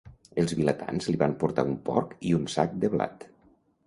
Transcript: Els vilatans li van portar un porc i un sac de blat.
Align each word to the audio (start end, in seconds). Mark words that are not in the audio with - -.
Els 0.43 0.53
vilatans 0.59 1.09
li 1.09 1.19
van 1.23 1.35
portar 1.43 1.65
un 1.71 1.75
porc 1.89 2.15
i 2.31 2.31
un 2.39 2.47
sac 2.55 2.73
de 2.85 2.91
blat. 2.95 3.29